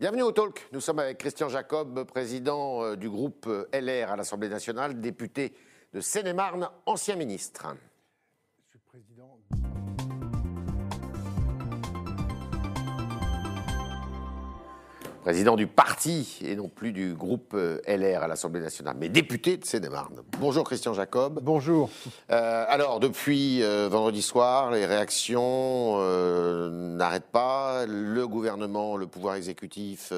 [0.00, 0.68] Bienvenue au Talk.
[0.70, 5.52] Nous sommes avec Christian Jacob, président euh, du groupe euh, LR à l'Assemblée nationale, député
[5.92, 7.66] de Seine-et-Marne, ancien ministre.
[15.28, 19.58] Président du parti et non plus du groupe euh, LR à l'Assemblée nationale, mais député
[19.58, 20.22] de Seine-et-Marne.
[20.40, 21.40] Bonjour Christian Jacob.
[21.42, 21.90] bonjour.
[22.30, 27.84] Euh, alors, depuis euh, vendredi soir, les réactions euh, n'arrêtent pas.
[27.84, 30.14] Le gouvernement, le pouvoir exécutif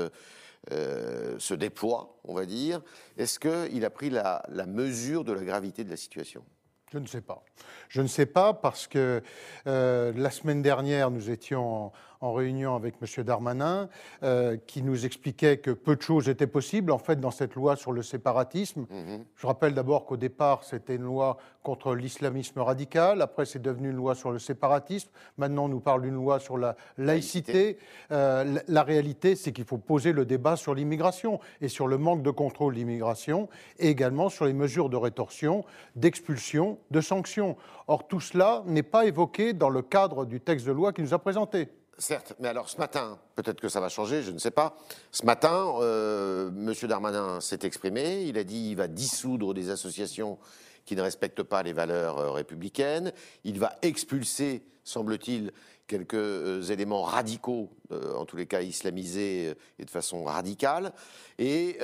[0.71, 2.81] se déploie, on va dire.
[3.19, 6.45] Est-ce qu'il a pris la, la mesure de la gravité de la situation?
[6.93, 7.45] Je ne sais pas.
[7.89, 9.23] Je ne sais pas parce que
[9.69, 13.25] euh, la semaine dernière, nous étions en, réunion avec M.
[13.25, 13.89] Darmanin,
[14.23, 17.77] euh, qui nous expliquait que peu de choses étaient possibles, en fait, dans cette loi
[17.77, 18.87] sur le séparatisme.
[18.91, 19.25] Mhm.
[19.37, 23.23] Je rappelle d'abord qu'au départ, c'était une loi contre l'islamisme radical.
[23.23, 25.11] Après, c'est devenu une loi sur le séparatisme.
[25.37, 27.79] Maintenant, on nous parle d'une loi sur la laïcité.
[28.13, 31.99] Euh, la, la réalité, c'est qu'il faut poser le débat sur l'immigration et sur le
[31.99, 35.65] manque de contrôle de l'immigration et également sur les mesures de rétorsion,
[35.97, 37.57] d'expulsion, de sanctions.
[37.89, 41.15] Or, tout cela n'est pas évoqué dans le cadre du texte de loi qui nous
[41.15, 41.69] a présenté.
[42.01, 44.75] Certes, mais alors ce matin, peut-être que ça va changer, je ne sais pas.
[45.13, 46.73] Ce matin, euh, M.
[46.89, 48.23] Darmanin s'est exprimé.
[48.23, 50.39] Il a dit qu'il va dissoudre des associations
[50.87, 53.13] qui ne respectent pas les valeurs euh, républicaines.
[53.45, 55.53] Il va expulser, semble-t-il,
[55.87, 60.93] quelques euh, éléments radicaux, en tous les cas islamisés et de façon radicale.
[61.39, 61.81] Et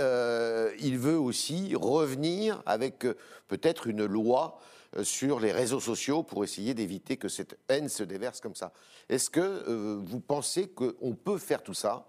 [0.80, 3.06] il veut aussi revenir avec
[3.48, 4.60] peut-être une loi
[5.04, 8.72] sur les réseaux sociaux pour essayer d'éviter que cette haine se déverse comme ça.
[9.08, 12.06] Est-ce que euh, vous pensez qu'on peut faire tout ça?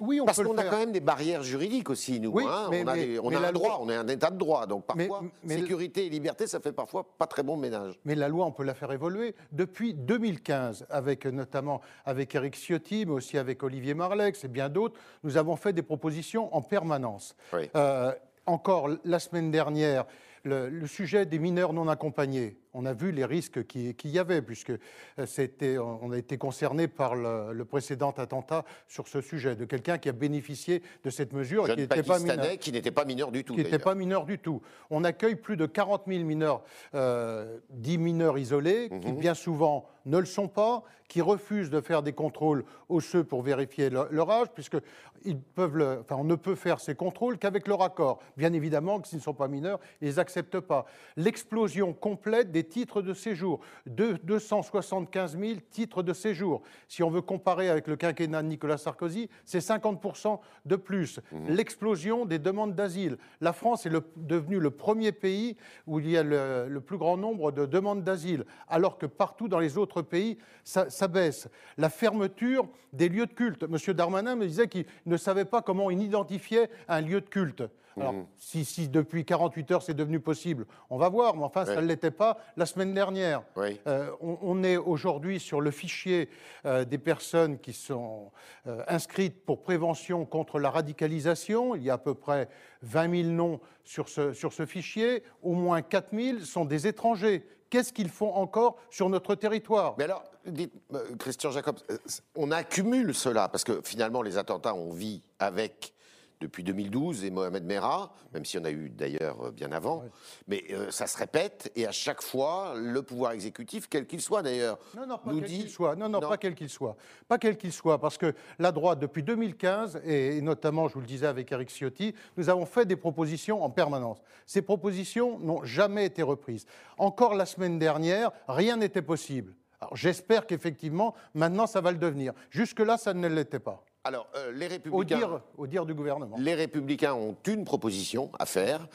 [0.00, 2.30] Oui, on Parce qu'on a quand même des barrières juridiques aussi, nous.
[2.30, 2.68] Oui, hein.
[2.70, 4.06] mais- on a, mais- des- on mais a la un droit, loi- on est un
[4.08, 4.66] état de droit.
[4.66, 7.98] Donc parfois, mais- sécurité et liberté, ça fait parfois pas très bon ménage.
[8.04, 9.34] Mais la loi, on peut la faire évoluer.
[9.50, 14.68] Depuis 2015, avec euh, notamment avec Eric Ciotti, mais aussi avec Olivier Marlex et bien
[14.68, 17.34] d'autres, nous avons fait des propositions en permanence.
[17.54, 17.70] Oui.
[17.74, 18.12] Euh,
[18.44, 20.04] encore la semaine dernière,
[20.48, 22.56] le, sujet des mineurs non accompagnés.
[22.80, 26.38] On a vu les risques qui- qu'il y avait, puisque euh, c'était, on a été
[26.38, 31.10] concerné par le, le précédent attentat sur ce sujet, de quelqu'un qui a bénéficié de
[31.10, 33.54] cette mesure et qui Jeune n'était pas mineur qui n'était pas mineur du tout.
[33.54, 34.62] qui n'était pas mineur du tout.
[34.90, 36.62] On accueille plus de 40 000 mineurs,
[36.94, 39.18] euh, dits mineurs isolés, qui Mhm.
[39.18, 43.90] bien souvent ne le sont pas, qui refusent de faire des contrôles osseux pour vérifier
[43.90, 44.76] leur, leur âge, puisque
[45.24, 48.20] ils peuvent le- enfin, on ne peut faire ces contrôles qu'avec leur accord.
[48.36, 50.86] Bien évidemment que s'ils ne sont pas mineurs, ils ne les acceptent pas.
[51.16, 56.62] L'explosion complète des titres de séjour, de 275 000 titres de séjour.
[56.88, 61.20] Si on veut comparer avec le quinquennat de Nicolas Sarkozy, c'est 50% de plus.
[61.48, 63.18] L'explosion des demandes d'asile.
[63.40, 66.98] La France est le- devenue le premier pays où il y a le, le plus
[66.98, 71.48] grand nombre de demandes d'asile, alors que partout dans les autres pays, ça, ça baisse.
[71.76, 73.64] La fermeture des lieux de culte.
[73.64, 77.62] Monsieur Darmanin me disait qu'il ne savait pas comment il identifiait un lieu de culte.
[78.00, 81.80] Alors, si, si depuis 48 heures c'est devenu possible, on va voir, mais enfin, ça
[81.80, 83.42] ne l'était pas la semaine dernière.
[83.86, 86.28] Euh, on, on est aujourd'hui sur le fichier
[86.64, 88.30] euh, des personnes qui sont
[88.66, 91.74] euh, inscrites pour prévention contre la radicalisation.
[91.74, 92.48] Il y a à peu près
[92.82, 95.22] 20 000 noms sur ce, sur ce fichier.
[95.42, 97.46] Au moins 4 000 sont des étrangers.
[97.70, 99.94] Qu'est-ce qu'ils font encore sur notre territoire?
[99.98, 100.72] Mais alors, dites,
[101.18, 101.98] Christian Jacob, euh,
[102.34, 105.92] on accumule cela, parce que finalement, les attentats, on vit avec
[106.40, 110.04] depuis 2012 et Mohamed Merah, même si on a eu d'ailleurs euh, bien avant,
[110.46, 114.42] mais euh, ça se répète, et à chaque fois, le pouvoir exécutif, quel qu'il soit
[114.42, 115.58] d'ailleurs, Non, non, pas nous quel dit...
[115.60, 115.96] qu'il soit.
[115.96, 116.28] Non, non, Non.
[116.28, 116.96] pas quel qu'il soit.
[117.26, 121.00] Pas quel qu'il soit, parce que la droite, depuis 2015, et, et notamment, je vous
[121.00, 124.18] le disais avec Eric Ciotti, nous avons fait des propositions en permanence.
[124.46, 126.66] Ces propositions n'ont jamais été reprises.
[126.98, 129.54] Encore la semaine dernière, rien n'était possible.
[129.80, 132.32] Alors j'espère qu'effectivement, maintenant, ça va le devenir.
[132.50, 133.84] Jusque-là, ça ne l'était pas.
[134.08, 135.16] Alors, euh, les Au républicains...
[135.18, 136.36] dire, au dire du gouvernement.
[136.38, 138.88] Les Républicains ont une proposition à faire.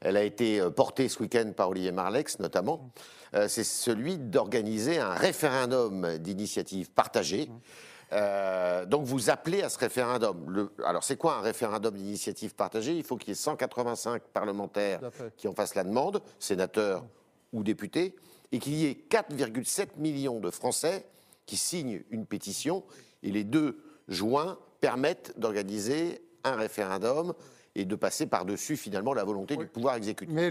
[0.00, 2.88] Elle a été euh, portée ce week-end par Olivier Marlex, notamment.
[3.34, 7.50] Euh, c'est celui d'organiser un référendum d'initiative partagée.
[8.12, 10.48] Euh, donc vous appelez à ce référendum.
[10.48, 12.96] Le- alors c'est quoi un référendum d'initiative partagée?
[12.96, 15.00] Il faut qu'il y ait 185 parlementaires
[15.36, 17.04] qui en fassent la demande, sénateurs
[17.52, 18.14] ou députés,
[18.52, 21.06] et qu'il y ait 4,7 millions de Français
[21.44, 22.84] qui signent une pétition,
[23.24, 27.34] et les deux joints permettent d'organiser un référendum
[27.76, 30.34] et de passer par-dessus finalement la volonté du pouvoir exécutif.
[30.34, 30.50] Mais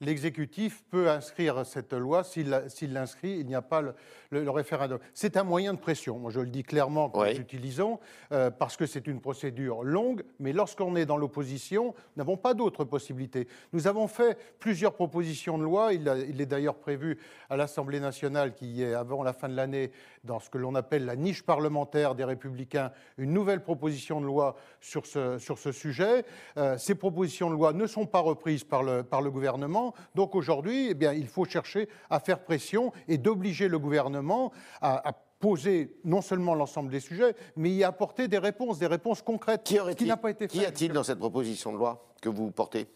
[0.00, 2.24] l'exécutif peut inscrire cette loi.
[2.24, 2.50] S'il
[2.92, 4.98] l'inscrit, il n'y a pas le, référendum.
[5.14, 6.18] C'est un moyen de pression.
[6.18, 7.98] Moi, je le dis clairement que nous utilisons
[8.32, 10.24] euh, parce que c'est une procédure longue.
[10.38, 13.48] Mais lorsqu'on est dans l'opposition, nous n'avons pas d'autre possibilité.
[13.72, 15.94] Nous avons fait plusieurs propositions de loi.
[15.94, 17.18] Il, il est d'ailleurs prévu
[17.48, 19.90] à l'Assemblée nationale, qui est avant la fin de l'année,
[20.24, 24.56] dans ce que l'on appelle la niche parlementaire des Républicains, une nouvelle proposition de loi
[24.80, 26.25] sur ce, sur ce sujet.
[26.56, 29.94] Euh, ces propositions de loi ne sont pas reprises par le, par le gouvernement.
[30.14, 35.12] Donc aujourd'hui, eh bien, il faut chercher à faire pression et d'obliger le gouvernement à,
[35.38, 39.78] poser non seulement l'ensemble des sujets, mais y apporter des réponses, des réponses concrètes, qui,
[39.94, 40.58] qui n'a pas été fait.
[40.58, 42.88] Qu'y a-t-il dans cette proposition de loi que vous portez?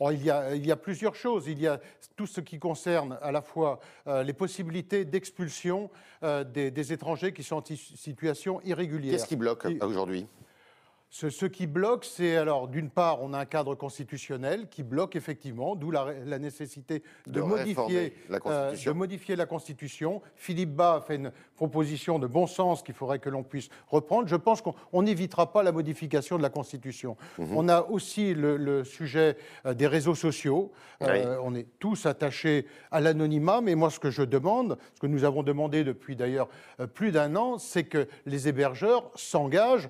[0.00, 1.48] Oh, il, y a, il, y a, plusieurs choses.
[1.48, 1.80] Il y a
[2.14, 5.90] tout ce qui concerne à la fois euh, les possibilités d'expulsion
[6.22, 9.14] euh, des, des, étrangers qui sont en situation irrégulière.
[9.14, 10.26] Qu'est-ce qui bloque aujourd'hui?
[11.10, 15.74] Ce, qui bloque, c'est alors d'une part, on a un cadre constitutionnel qui bloque effectivement,
[15.74, 20.20] d'où la, nécessité de, modifier, la euh, de modifier la Constitution.
[20.36, 24.28] Philippe Bas a fait une proposition de bon sens qu'il faudrait que l'on puisse reprendre.
[24.28, 27.16] Je pense qu'on n'évitera pas la modification de la Constitution.
[27.38, 27.56] Mhm.
[27.56, 30.72] On a aussi le, sujet euh, des réseaux sociaux.
[31.02, 35.06] Euh, on est tous attachés à l'anonymat, mais moi, ce que je demande, ce que
[35.06, 36.48] nous avons demandé depuis d'ailleurs
[36.94, 39.88] plus d'un an, c'est que les hébergeurs s'engagent.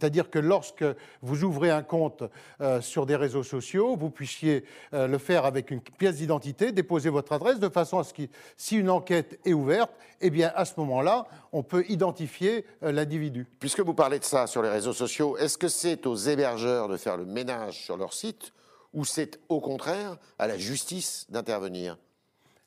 [0.00, 0.84] C'est-à-dire que lorsque
[1.20, 2.22] vous ouvrez un compte
[2.62, 4.64] euh, sur des réseaux sociaux, vous puissiez
[4.94, 8.22] euh, le faire avec une pièce d'identité, déposer votre adresse de façon à ce que
[8.56, 9.92] si une enquête est ouverte,
[10.22, 13.46] eh bien à ce moment-là, on peut identifier euh, l'individu.
[13.58, 16.96] Puisque vous parlez de ça sur les réseaux sociaux, est-ce que c'est aux hébergeurs de
[16.96, 18.52] faire le ménage sur leur site
[18.94, 21.98] ou c'est au contraire à la justice d'intervenir?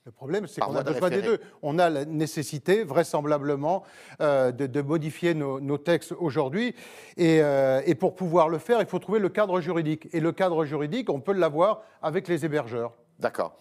[0.06, 1.40] Le problème, c'est qu'on a besoin des deux.
[1.62, 3.84] On a la nécessité, vraisemblablement,
[4.20, 6.76] euh, de, modifier nos, textes aujourd'hui.
[7.20, 10.10] Euh, et, pour pouvoir le faire, il faut trouver le cadre juridique.
[10.12, 12.92] Et le cadre juridique, on peut l'avoir avec les hébergeurs.
[13.20, 13.58] D'accord.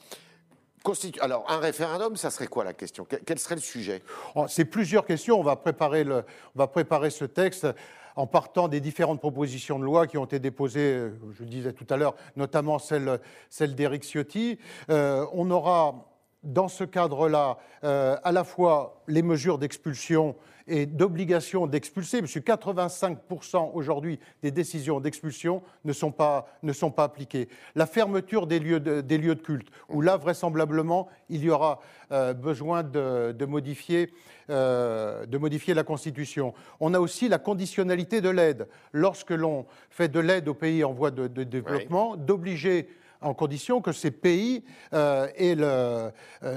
[1.20, 3.06] Alors, un référendum, ça serait quoi la question?
[3.24, 4.02] Quel serait le sujet?
[4.34, 5.38] Oh, C'est plusieurs questions.
[5.38, 6.24] On va, préparer le,
[6.56, 7.68] on va préparer ce texte
[8.16, 11.72] en partant des différentes propositions de loi qui ont été déposées, euh, je le disais
[11.72, 14.58] tout à l'heure, notamment celle, celle d'Éric Ciotti.
[14.88, 16.11] on aura
[16.42, 20.34] dans ce cadre-là, euh, à la fois les mesures d'expulsion
[20.66, 26.90] et d'obligation d'expulser, parce que 85% aujourd'hui des décisions d'expulsion ne, sont pas, ne sont
[26.90, 27.48] pas appliquées.
[27.74, 31.80] La fermeture des lieux de, des lieux de culte, où là, vraisemblablement, il y aura
[32.12, 34.12] euh, besoin de, modifier,
[34.50, 36.54] euh, de modifier la Constitution.
[36.80, 38.68] On a aussi la conditionnalité de l'aide.
[38.92, 42.88] Lorsque l'on fait de l'aide aux pays en voie de, développement, d'obliger
[43.22, 46.10] en condition que ces pays euh, aient euh,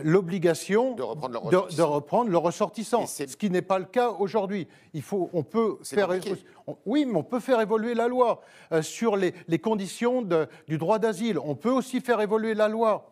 [0.03, 1.03] l'obligation de,
[1.81, 4.67] reprendre leurs ressortissants, ce qui n'est pas le cas aujourd'hui.
[4.93, 6.09] Il faut, on peut faire,
[6.85, 8.41] oui, mais on peut faire évoluer la loi
[8.71, 10.21] euh, sur les, conditions
[10.67, 11.39] du droit d'asile.
[11.39, 13.11] On peut aussi faire évoluer la loi.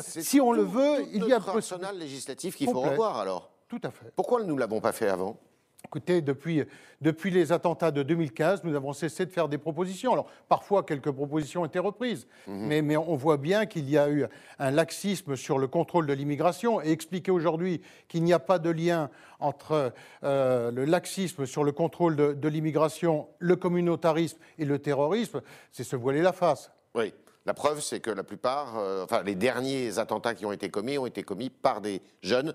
[0.00, 3.50] Si on le veut, il y a un arsenal législatif qu'il faut revoir alors.
[3.68, 4.12] Tout à fait.
[4.16, 5.36] Pourquoi nous ne l'avons pas fait avant?
[5.86, 6.62] Écoutez, depuis,
[7.00, 10.12] depuis les attentats de 2015, nous avons cessé de faire des propositions.
[10.12, 12.66] Alors, parfois, quelques propositions ont été reprises, mhm.
[12.66, 14.26] mais, mais, on voit bien qu'il y a eu
[14.58, 16.82] un laxisme sur le contrôle de l'immigration.
[16.82, 19.10] Et expliquer aujourd'hui qu'il n'y a pas de lien
[19.40, 19.92] entre
[20.22, 25.40] euh, le laxisme sur le contrôle de, l'immigration, le communautarisme et le terrorisme,
[25.72, 26.70] c'est se voiler la face.
[26.94, 27.12] Oui.
[27.46, 30.98] La preuve, c'est que la plupart, euh, enfin, les derniers attentats qui ont été commis
[30.98, 32.54] ont été commis par des jeunes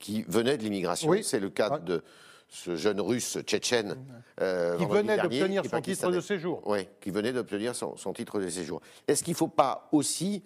[0.00, 1.08] qui venaient de l'immigration.
[1.10, 1.22] Oui.
[1.22, 2.02] C'est le cas de
[2.50, 3.96] ce jeune russe tchétchène.
[4.40, 6.62] Euh, qui venait d'obtenir son titre de séjour.
[6.66, 8.80] Oui, qui venait d'obtenir son, titre de séjour.
[9.06, 10.42] Est-ce qu'il ne faut pas aussi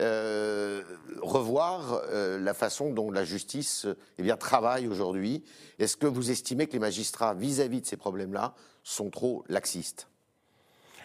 [0.00, 0.82] euh,
[1.20, 3.86] revoir euh, la façon dont la justice
[4.18, 5.44] eh bien, travaille aujourd'hui?
[5.78, 10.08] Est-ce que vous estimez que les magistrats, vis-à-vis -vis de ces problèmes-là, sont trop laxistes?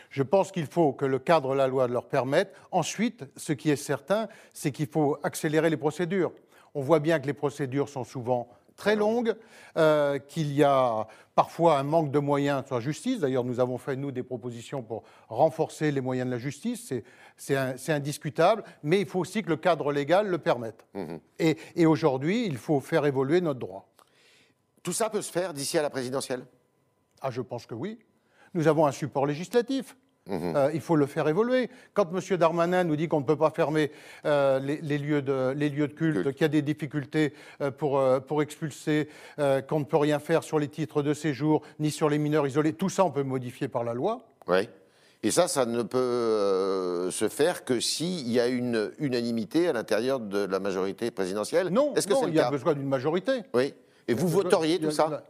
[0.09, 2.53] Je pense qu'il faut que le cadre de la loi leur permette.
[2.71, 6.31] Ensuite, ce qui est certain, c'est qu'il faut accélérer les procédures.
[6.73, 9.35] On voit bien que les procédures sont souvent très longue,
[9.75, 13.19] euh, qu'il y a parfois un manque de moyens sur la justice.
[13.19, 16.93] D'ailleurs, nous avons fait, nous, des propositions pour renforcer les moyens de la justice.
[17.35, 20.85] C'est indiscutable, mais il faut aussi que le cadre légal le permette.
[20.93, 21.19] Mhm.
[21.39, 23.89] Et, et aujourd'hui, il faut faire évoluer notre droit.
[24.83, 26.45] Tout ça peut se faire d'ici à la présidentielle?
[27.21, 27.99] Ah, je pense que oui.
[28.53, 29.97] Nous avons un support législatif.
[30.29, 30.55] Mhm.
[30.55, 31.69] Euh, il faut le faire évoluer.
[31.93, 32.37] Quand M.
[32.37, 33.91] Darmanin nous dit qu'on ne peut pas fermer
[34.25, 38.01] euh, les, lieux de, les, lieux de, culte, qu'il y a des difficultés euh, pour,
[38.27, 42.17] pour expulser, qu'on ne peut rien faire sur les titres de séjour, ni sur les
[42.17, 44.21] mineurs isolés, tout ça on peut modifier par la loi.
[44.47, 44.69] Oui.
[45.23, 50.19] Et ça, ça ne peut se faire que s'il y a une unanimité à l'intérieur
[50.19, 51.69] de la majorité présidentielle.
[51.69, 53.43] Non, Est-ce que il y a besoin d'une majorité.
[53.53, 53.73] Oui.
[54.07, 55.23] Et vous voteriez tout ça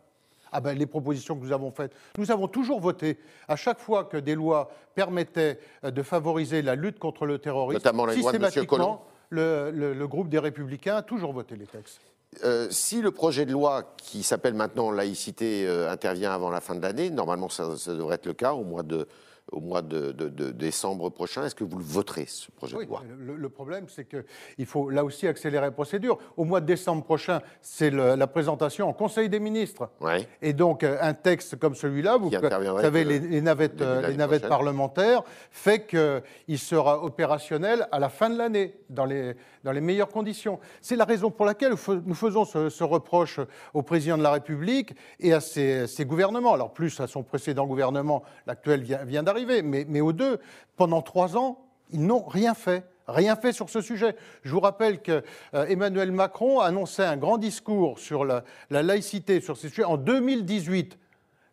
[0.58, 3.20] Ah ben, les propositions que nous avons faites, nous avons toujours voté.
[3.48, 7.78] À chaque fois que des lois permettaient euh, de favoriser la lutte contre le terrorisme,
[7.78, 12.02] Notamment la systématiquement, le, le- le groupe des Républicains a toujours voté les textes.
[12.44, 16.74] Euh, si le projet de loi qui s'appelle maintenant laïcité euh, intervient avant la fin
[16.74, 19.08] de l'année, normalement ça, ça devrait être le cas au mois de,
[19.52, 22.86] au mois de, de- de décembre prochain, est-ce que vous le voterez, ce projet Oui,
[22.86, 23.04] de loi?
[23.18, 26.18] le, le problème, c'est qu'il faut là aussi accélérer la procédure.
[26.36, 29.90] Au mois de décembre prochain, c'est la présentation en Conseil des ministres.
[30.02, 30.28] Ouais.
[30.42, 34.16] Et donc, euh, un texte comme celui-là, vous, interviendrait savez, les, les navettes, euh, les
[34.18, 39.82] navettes parlementaires, fait qu'il sera opérationnel à la fin de l'année, dans les, dans les
[39.82, 40.60] meilleures conditions.
[40.82, 43.40] C'est la raison pour laquelle nous fais- nous faisons ce, ce reproche
[43.74, 46.54] au président de la République et à ses, ses gouvernements.
[46.54, 50.40] Alors, plus à son précédent gouvernement, l'actuel vient, vient mais, mais aux deux,
[50.76, 51.60] pendant trois ans,
[51.92, 52.84] ils n'ont rien fait.
[53.08, 54.16] Rien fait sur ce sujet.
[54.44, 58.84] Je vous rappelle que euh, Emmanuel Macron a annoncé un grand discours sur la, la
[58.84, 61.00] laïcité, sur ces sujets, en 2018.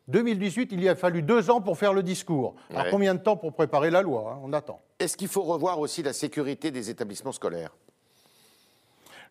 [0.08, 2.56] 2018, il y a fallu deux ans pour faire le discours.
[2.70, 4.40] Alors combien de temps pour préparer la loi hein?
[4.42, 4.80] On attend.
[4.98, 7.74] Est-ce qu'il faut revoir aussi la sécurité des établissements scolaires?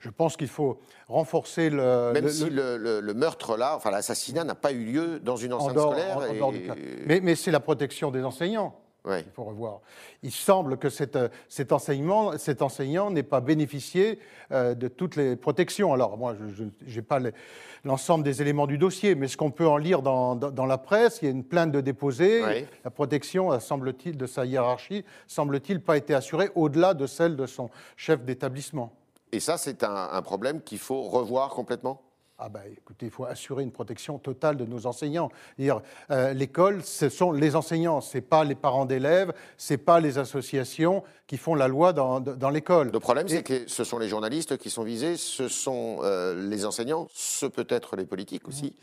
[0.04, 2.12] Je pense qu'il faut renforcer le.
[2.14, 5.20] Même le- si le- le, le- le meurtre là, enfin l'assassinat n'a pas eu lieu
[5.22, 6.18] dans une en enceinte dehors, scolaire.
[6.18, 6.82] en- en et- dehors du cadre.
[7.06, 8.76] Mais, mais c'est la protection des enseignants.
[9.06, 9.22] Ouais.
[9.26, 9.80] Il faut revoir.
[10.24, 11.18] Il semble que cet,
[11.50, 14.18] cet enseignement, cet enseignant n'ait pas bénéficié
[14.54, 15.94] euh, de toutes les protections.
[15.94, 16.64] Alors, moi, je
[16.96, 17.20] n'ai pas
[17.84, 20.78] l'ensemble des éléments du dossier, mais ce qu'on peut en lire dans, dans- dans la
[20.78, 22.44] presse, il y a une plainte de déposé.
[22.44, 22.66] Ouais.
[22.86, 27.70] La protection, semble-t-il, de sa hiérarchie, semble-t-il, pas été assurée au-delà de celle de son
[27.98, 28.94] chef d'établissement.
[29.34, 32.04] Et ça, c'est un, un problème qu'il faut revoir complètement?
[32.38, 35.32] Ah ben, écoutez, il faut assurer une protection totale de nos enseignants.
[35.60, 41.04] Euh, l'école, ce sont les enseignants, c'est pas les parents d'élèves, c'est pas les associations
[41.26, 42.92] qui font la loi dans, dans l'école.
[42.92, 46.66] Le problème, c'est que ce sont les journalistes qui sont visés, ce sont euh, les
[46.66, 48.76] enseignants, ce peut être les politiques aussi.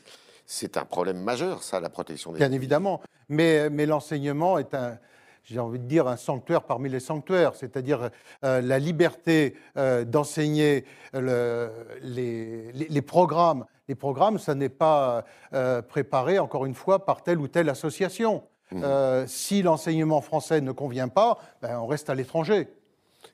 [0.47, 4.99] C'est un problème majeur, ça, la protection des Bien évidemment, mais, mais l'enseignement est un,
[5.45, 8.11] j'ai envie de dire, un sanctuaire parmi les sanctuaires, c'est-à-dire
[8.45, 11.71] euh, la liberté euh, d'enseigner le-
[12.03, 13.65] les, les- les programmes.
[13.89, 18.43] Les programmes, ça n'est pas euh, préparé, encore une fois, par telle ou telle association.
[18.73, 22.69] Euh, si l'enseignement français ne convient pas, ben, on reste à l'étranger.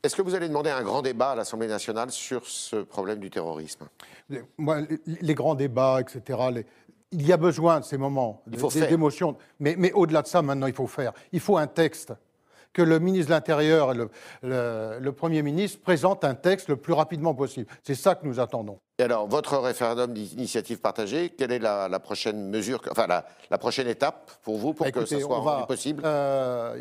[0.02, 3.28] Est-ce que vous allez demander un grand débat à l'Assemblée nationale sur ce problème du
[3.28, 3.84] terrorisme?
[4.30, 6.66] Les- Moi, les- les grands débats, etc., les-
[7.18, 9.36] il y a besoin de ces moments d'émotion.
[9.58, 11.12] Mais, mais au-delà de ça, maintenant, il faut faire.
[11.32, 12.12] Il faut un texte.
[12.72, 14.10] Que le ministre de l'Intérieur et le,
[14.42, 17.66] le- le Premier ministre présentent un texte le plus rapidement possible.
[17.82, 18.78] C'est ça que nous attendons.
[18.98, 23.24] Et alors, votre référendum d'initiative partagée, quelle est la, la prochaine mesure, que- enfin la,
[23.50, 26.02] la prochaine étape pour vous pour que Écoutez, ça soit va, possible?
[26.04, 26.76] euh,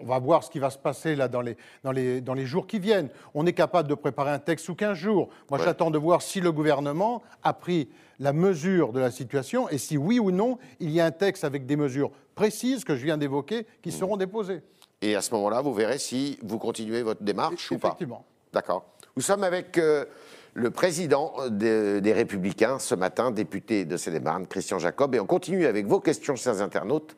[0.00, 2.46] on va voir ce qui va se passer là dans les, dans, les, dans les
[2.46, 3.08] jours qui viennent.
[3.34, 5.28] On est capable de préparer un texte sous 15 jours.
[5.50, 5.64] Moi, Ouais.
[5.64, 7.88] j'attends de voir si le gouvernement a pris
[8.18, 11.44] la mesure de la situation et si oui ou non, il y a un texte
[11.44, 13.64] avec des mesures précises que je viens d'évoquer Mmh.
[13.82, 14.62] qui seront déposées.
[15.02, 17.88] Et à ce moment-là, vous verrez si vous continuez votre démarche ou pas.
[17.88, 18.24] Effectivement.
[18.52, 18.84] D'accord.
[19.16, 20.04] Nous sommes avec euh,
[20.54, 25.66] le président de- des Républicains ce matin, député de Seine-et-Marne, Christian Jacob, et on continue
[25.66, 27.16] avec vos questions, chers internautes,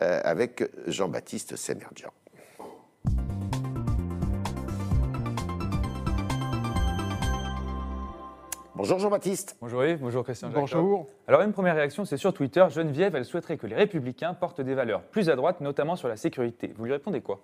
[0.00, 2.10] avec Jean-Baptiste Sémerdian.
[8.78, 9.56] Bonjour Jean-Baptiste.
[9.60, 10.50] Bonjour Yves, bonjour Christian.
[10.54, 11.08] Bonjour.
[11.26, 12.64] Alors une première réaction, c'est sur Twitter.
[12.70, 16.16] Geneviève, elle souhaiterait que les républicains portent des valeurs plus à droite, notamment sur la
[16.16, 16.72] sécurité.
[16.76, 17.40] Vous lui répondez quoi?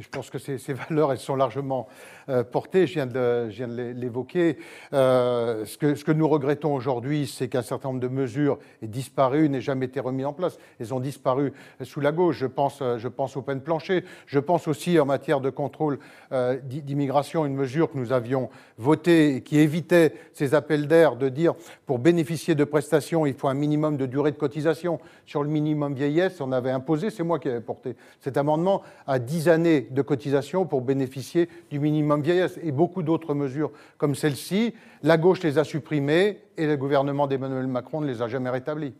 [0.00, 0.58] Je pense que ces,
[0.88, 1.88] valeurs, elles sont largement
[2.28, 2.86] euh, portées.
[2.86, 3.48] Je viens de,
[3.92, 4.58] l'évoquer.
[4.92, 9.60] Euh, ce, que, nous regrettons aujourd'hui, c'est qu'un certain nombre de mesures aient disparu, n'aient
[9.60, 10.58] jamais été remis en place.
[10.80, 12.38] Elles ont disparu sous la gauche.
[12.38, 14.04] Je pense, euh, je pense aux peines planchées.
[14.26, 15.98] Je pense aussi en matière de contrôle
[16.32, 21.28] d'i- d'immigration, une mesure que nous avions votée et qui évitait ces appels d'air de
[21.28, 21.54] dire
[21.86, 24.98] pour bénéficier de prestations, il faut un minimum de durée de cotisation.
[25.26, 29.18] Sur le minimum vieillesse, on avait imposé, c'est moi qui avais porté cet amendement, à
[29.18, 32.58] 10 années de cotisation pour bénéficier du minimum vieillesse.
[32.62, 37.66] Et beaucoup d'autres mesures comme celle-ci, la gauche les a supprimées et le gouvernement d'Emmanuel
[37.66, 38.94] Macron ne les a jamais rétablies.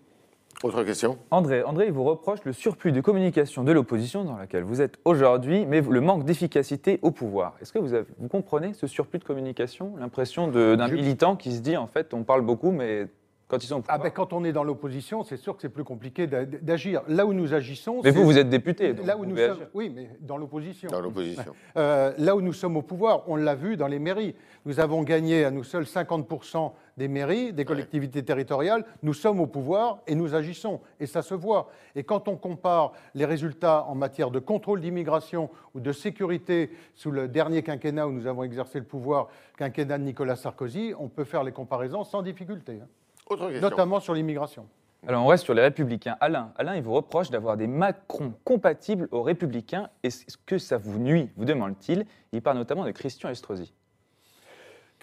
[0.62, 1.18] Autre question?
[1.30, 4.98] André, André, il vous reproche le surplus de communication de l'opposition dans laquelle vous êtes
[5.04, 7.54] aujourd'hui, mais le manque d'efficacité au pouvoir.
[7.60, 9.92] Est-ce que vous, avez- vous comprenez ce surplus de communication?
[9.98, 13.08] L'impression d'un militant qui se dit, en fait, on parle beaucoup, mais
[13.48, 14.02] quand ils sont au Ah pouvoir...
[14.02, 17.02] ben, quand on est dans l'opposition, c'est sûr que c'est plus compliqué d'a- d'agir.
[17.08, 19.50] Là où nous agissons, mais vous, vous êtes député, donc là où vous nous sommes,
[19.50, 19.66] agir.
[19.74, 20.88] oui, mais dans l'opposition.
[20.90, 24.34] dans l'opposition Euh, là où nous sommes au pouvoir, on l'a vu dans les mairies.
[24.64, 28.84] Nous avons gagné à nous seuls 50% des mairies, des collectivités territoriales.
[29.02, 30.80] Nous sommes au pouvoir et nous agissons.
[31.00, 31.68] Et ça se voit.
[31.96, 37.10] Et quand on compare les résultats en matière de contrôle d'immigration ou de sécurité sous
[37.10, 41.24] le dernier quinquennat où nous avons exercé le pouvoir, quinquennat de Nicolas Sarkozy, on peut
[41.24, 42.78] faire les comparaisons sans difficulté.
[43.26, 43.68] Autre question.
[43.68, 44.66] notamment sur l'immigration.
[45.06, 46.16] Alors on reste sur les républicains.
[46.20, 49.90] Alain, Alain, il vous reproche d'avoir des Macron compatibles aux républicains.
[50.02, 52.06] Est-ce que ça vous nuit vous demande-t-il.
[52.32, 53.72] Il parle notamment de Christian Estrosi.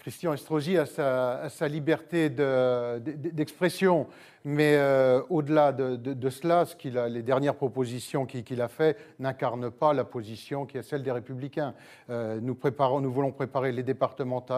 [0.02, 4.08] Christian Estrosi a sa, liberté de- de- d'expression,
[4.44, 5.94] mais euh, au-delà de,
[6.28, 10.82] cela, ce a- les dernières propositions qu'il a faites n'incarnent pas la position qui est
[10.82, 11.72] celle des Républicains.
[12.10, 12.56] Euh, nous,
[13.12, 13.84] voulons préparer les,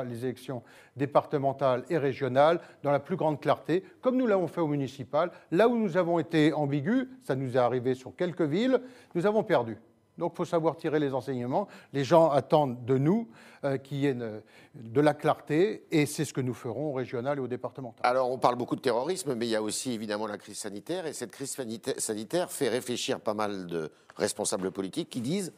[0.02, 0.62] les élections
[0.96, 5.30] départementales et régionales dans la plus grande clarté, comme nous l'avons fait au municipal.
[5.50, 8.80] Là où nous avons été ambigus, ça nous est arrivé sur quelques villes,
[9.14, 9.76] nous avons perdu.
[10.18, 11.66] Donc il faut savoir tirer les enseignements.
[11.92, 13.28] Les gens attendent de nous
[13.64, 14.40] euh, qu'il y ait une-
[14.74, 18.00] de la clarté et c'est ce que nous ferons au régional et au départemental.
[18.04, 21.06] Alors, on parle beaucoup de terrorisme, mais il y a aussi évidemment la crise sanitaire.
[21.06, 25.52] Et cette crise sanita- sanitaire fait réfléchir pas mal de responsables politiques qui disent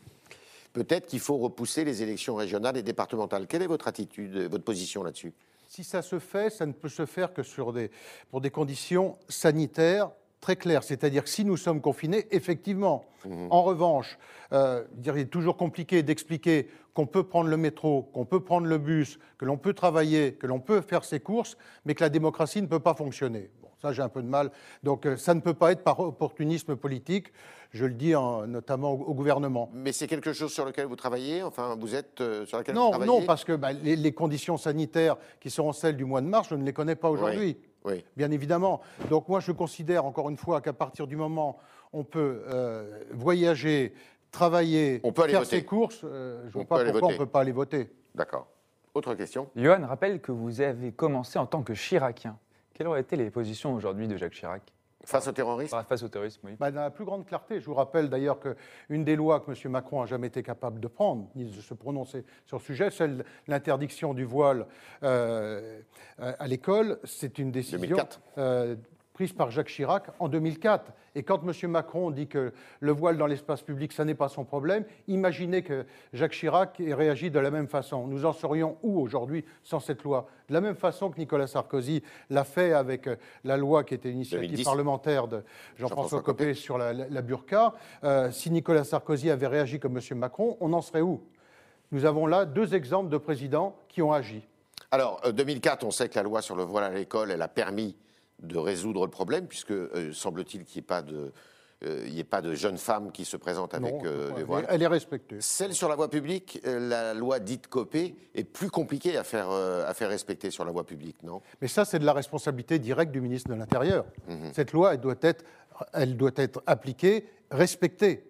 [0.73, 3.47] peut-être qu'il faut repousser les élections régionales et départementales.
[3.47, 5.33] Quelle est votre attitude, votre position là-dessus?
[5.69, 7.91] Si ça se fait, ça ne peut se faire que sur des,
[8.31, 10.11] pour des conditions sanitaires
[10.41, 10.83] très claires.
[10.85, 13.05] C'est-à-dire que si nous sommes confinés, effectivement.
[13.51, 14.19] En revanche,
[14.53, 18.79] euh, il est toujours compliqué d'expliquer qu'on peut prendre le métro, qu'on peut prendre le
[18.79, 22.63] bus, que l'on peut travailler, que l'on peut faire ses courses, mais que la démocratie
[22.63, 23.51] ne peut pas fonctionner.
[23.61, 24.53] Bon, ça, j'ai un peu de mal.
[24.85, 27.33] Donc, euh, ça ne peut pas être par opportunisme politique.
[27.73, 29.71] Je le dis en- notamment au, au gouvernement.
[29.75, 31.43] Mais c'est quelque chose sur lequel vous travaillez?
[31.43, 33.11] Enfin, vous êtes euh, sur lequel vous Non, travaillez?
[33.11, 36.47] non, parce que bah, les, les conditions sanitaires qui seront celles du mois de mars,
[36.51, 37.57] je ne les connais pas aujourd'hui.
[37.61, 37.69] Oui.
[38.17, 38.81] Bien évidemment.
[39.11, 41.59] Donc moi, je considère encore une fois qu'à partir du moment
[41.93, 43.95] où on peut euh, voyager,
[44.31, 45.57] travailler, On peut aller faire voter.
[45.59, 47.19] ses courses, euh, je ne On vois peut pas aller pourquoi on voter.
[47.21, 47.91] ne peut pas aller voter.
[48.15, 48.49] D'accord.
[48.95, 52.39] Autre question Johan rappelle que vous avez commencé en tant que Chiracien.
[52.75, 54.63] Quelles auraient été les positions aujourd'hui de Jacques Chirac?
[55.07, 56.57] Face au terrorisme face au terrorisme oui.
[56.59, 59.73] Bah, dans la plus grande clarté, je vous rappelle d'ailleurs qu'une des lois que M.
[59.73, 63.19] Macron n'a jamais été capable de prendre, ni de se prononcer sur le sujet, celle
[63.19, 64.67] de l'interdiction du voile
[65.03, 65.81] euh,
[66.21, 68.21] euh, à l'école, c'est une décision 2004.
[68.39, 68.77] euh,
[69.17, 70.93] prise par Jacques Chirac en 2004.
[71.15, 71.71] Et quand M.
[71.71, 75.87] Macron dit que le voile dans l'espace public, ça n'est pas son problème, imaginez que
[76.13, 78.07] Jacques Chirac ait réagi de la même façon.
[78.07, 80.29] Nous en serions où aujourd'hui sans cette loi?
[80.51, 84.11] De la même façon que Nicolas Sarkozy l'a fait avec euh, la loi qui était
[84.11, 84.65] une initiative 2010.
[84.65, 85.43] parlementaire de
[85.79, 87.73] Jean-François Copé sur la, la- la burqa.
[88.05, 90.19] Euh, si Nicolas Sarkozy avait réagi comme M.
[90.19, 91.23] Macron, on en serait où?
[91.91, 94.47] Nous avons là deux exemples de présidents qui ont agi.
[94.91, 97.49] Alors, euh, 2004, on sait que la loi sur le voile à l'école, elle a
[97.49, 97.97] permis
[98.41, 101.33] de résoudre le problème, puisque euh, semble-t-il qu'il n'y ait, pas de,
[101.85, 104.67] euh, il y ait pas de jeunes femmes qui se présentent avec euh, des voiles.
[104.69, 105.37] elle est respectée.
[105.41, 109.93] Celle sur la voie publique, la loi dite Copé, est plus compliquée à faire, à
[109.95, 111.41] faire respecter sur la voie publique, non?
[111.61, 114.05] Mais ça, c'est de la responsabilité directe du ministre de l'Intérieur.
[114.29, 114.53] Mhm.
[114.53, 115.45] Cette loi, elle doit être,
[115.93, 118.29] elle doit être appliquée, respectée.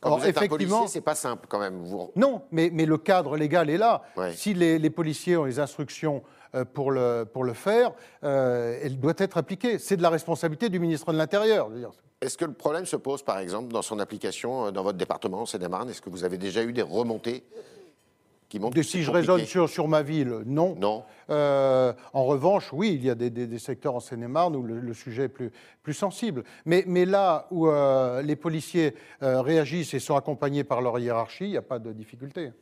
[0.00, 1.82] Quand Alors, vous êtes un effectivement, c'est pas simple quand même.
[1.82, 2.12] Vous...
[2.16, 4.02] Non, mais, mais le cadre légal est là.
[4.16, 4.34] Ouais.
[4.34, 6.22] Si les, les policiers ont les instructions
[6.64, 7.92] pour, le, pour le faire,
[8.24, 9.78] euh, elle doit être appliquée.
[9.78, 11.68] C'est de la responsabilité du ministre de l'Intérieur.
[12.20, 15.44] Est-ce que le problème se pose, par exemple, dans son application euh, dans votre département,
[15.46, 15.90] Seine-et-Marne?
[15.90, 17.44] Est-ce que vous avez déjà eu des remontées
[18.48, 20.76] qui montrent De- si je raisonne sur, sur ma ville, non.
[20.78, 21.02] Non.
[21.30, 24.78] Euh, en revanche, oui, il y a des, des- des secteurs en Seine-et-Marne où le,
[24.80, 25.50] le sujet est plus,
[25.82, 26.44] plus sensible.
[26.64, 31.44] Mais, mais là où euh, les policiers euh, réagissent et sont accompagnés par leur hiérarchie,
[31.46, 32.52] il n'y a pas de difficulté.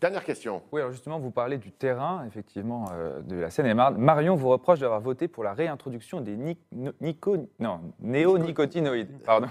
[0.00, 0.62] Dernière question.
[0.72, 3.98] Oui, alors justement, vous parlez du terrain, effectivement, euh, de la Seine-et-Marne.
[3.98, 9.20] Marion vous reproche d'avoir voté pour la réintroduction des ni- no- nico- non, néonicotinoïdes.
[9.24, 9.48] Pardon.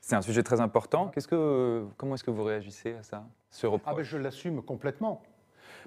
[0.00, 1.08] C'est un sujet très important.
[1.08, 4.62] Qu'est-ce que, comment est-ce que vous réagissez à ça, ce Ah reproche ben, je l'assume
[4.62, 5.22] complètement.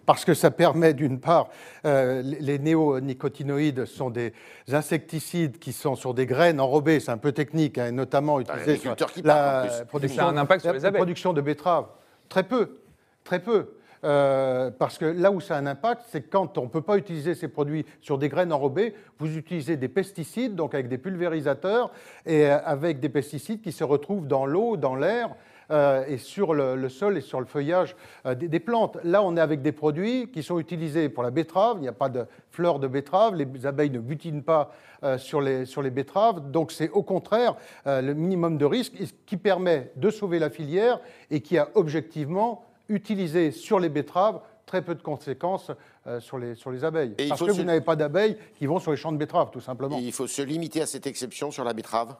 [0.06, 1.48] Parce que ça permet, d'une part,
[1.86, 4.34] euh, les néonicotinoïdes sont des
[4.72, 8.76] insecticides qui sont sur des graines enrobées, c'est un peu technique, hein, et notamment utilisés
[8.76, 11.00] sur qui la production, Ça a un impact sur la les abeilles.
[11.00, 11.88] production de betteraves.
[12.28, 12.82] Très peu,
[13.24, 13.70] très peu.
[14.06, 16.98] Euh, parce que là où ça a un impact, c'est quand on ne peut pas
[16.98, 21.92] utiliser ces produits sur des graines enrobées, vous utilisez des pesticides, donc avec des pulvérisateurs,
[22.26, 25.30] et euh, avec des pesticides qui se retrouvent dans l'eau, dans l'air,
[25.72, 27.96] euh, et sur le, sol et sur le feuillage
[28.36, 29.00] des, plantes.
[29.04, 31.94] Là, on est avec des produits qui sont utilisés pour la betterave, il n'y a
[31.94, 34.72] pas de fleurs de betterave, les abeilles ne butinent pas
[35.18, 38.94] sur, les, sur les betteraves, donc c'est au contraire le minimum de risque
[39.26, 41.00] qui permet de sauver la filière
[41.32, 45.72] et qui a objectivement utilisé sur les betteraves très peu de conséquences
[46.08, 47.14] euh, sur, les, sur les abeilles.
[47.20, 49.52] Et Parce que se- vous n'avez pas d'abeilles qui vont sur les champs de betteraves,
[49.52, 49.98] tout simplement.
[50.00, 52.16] Il faut se limiter à cette exception sur la betterave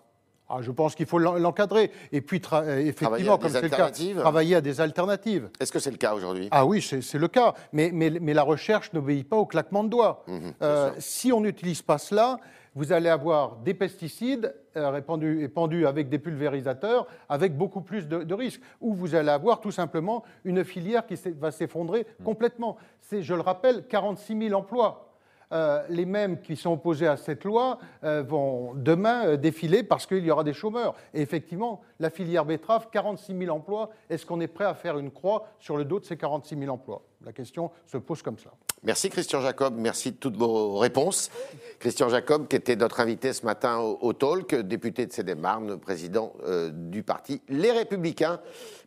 [0.48, 1.92] Ah, je pense qu'il faut l'en- l'encadrer.
[2.12, 5.50] Et puis, euh, effectivement, comme c'est le cas, travailler à des alternatives.
[5.60, 6.48] Est-ce que c'est le cas aujourd'hui?
[6.52, 7.56] Ah oui, c'est le cas.
[7.74, 10.24] Mais, mais, mais la recherche n'obéit pas au claquement de doigts.
[10.28, 12.38] Bien Euh, si on n'utilise pas cela,
[12.76, 18.24] vous allez avoir des pesticides euh, répandus, épandus avec des pulvérisateurs, avec beaucoup plus de,
[18.24, 18.62] de risques.
[18.82, 22.26] Ou vous allez avoir tout simplement une filière qui va s'effondrer Mhm.
[22.26, 22.78] complètement.
[23.00, 25.15] C'est, je le rappelle, 46 000 emplois.
[25.52, 30.06] Euh, les mêmes qui sont opposés à cette loi euh, vont demain euh, défiler parce
[30.06, 30.96] qu'il y aura des chômeurs.
[31.14, 35.12] Et effectivement, la filière betterave, 46 000 emplois, est-ce qu'on est prêt à faire une
[35.12, 37.02] croix sur le dos de ces 46 000 emplois?
[37.24, 38.52] La question se pose comme ça.
[38.84, 41.32] Merci Christian Jacob, merci de toutes vos réponses.
[41.80, 46.34] Christian Jacob, qui était notre invité ce matin au, Talk, député de Seine-et-Marne, président
[46.72, 48.40] du parti Les Républicains.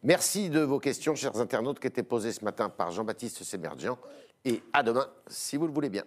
[0.04, 3.98] Merci de vos questions, chers internautes, qui étaient posées ce matin par Jean-Baptiste Sémergian.
[4.44, 6.04] Et à demain, si vous le voulez bien.